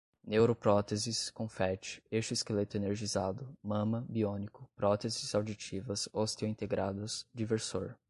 neuropróteses, 0.25 1.29
confetti, 1.29 2.01
exoesqueleto 2.11 2.75
energizado, 2.75 3.53
mama, 3.61 4.03
biônico, 4.09 4.67
próteses 4.75 5.35
auditivas 5.35 6.09
osteointegradas, 6.11 7.27
diversor 7.31 7.95